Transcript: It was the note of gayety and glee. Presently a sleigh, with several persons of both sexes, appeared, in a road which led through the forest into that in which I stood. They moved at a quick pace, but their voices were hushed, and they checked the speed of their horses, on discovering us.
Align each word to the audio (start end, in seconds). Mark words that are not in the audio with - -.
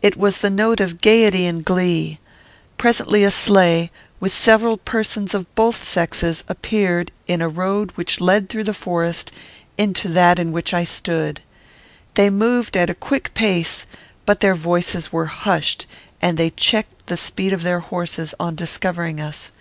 It 0.00 0.16
was 0.16 0.38
the 0.38 0.48
note 0.48 0.80
of 0.80 1.02
gayety 1.02 1.44
and 1.44 1.62
glee. 1.62 2.18
Presently 2.78 3.22
a 3.22 3.30
sleigh, 3.30 3.90
with 4.18 4.32
several 4.32 4.78
persons 4.78 5.34
of 5.34 5.54
both 5.54 5.86
sexes, 5.86 6.42
appeared, 6.48 7.12
in 7.26 7.42
a 7.42 7.50
road 7.50 7.92
which 7.94 8.18
led 8.18 8.48
through 8.48 8.64
the 8.64 8.72
forest 8.72 9.30
into 9.76 10.08
that 10.08 10.38
in 10.38 10.52
which 10.52 10.72
I 10.72 10.84
stood. 10.84 11.42
They 12.14 12.30
moved 12.30 12.78
at 12.78 12.88
a 12.88 12.94
quick 12.94 13.34
pace, 13.34 13.84
but 14.24 14.40
their 14.40 14.54
voices 14.54 15.12
were 15.12 15.26
hushed, 15.26 15.84
and 16.22 16.38
they 16.38 16.48
checked 16.48 17.08
the 17.08 17.18
speed 17.18 17.52
of 17.52 17.62
their 17.62 17.80
horses, 17.80 18.32
on 18.40 18.54
discovering 18.54 19.20
us. 19.20 19.52